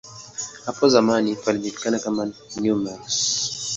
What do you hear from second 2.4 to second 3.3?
"Nemours".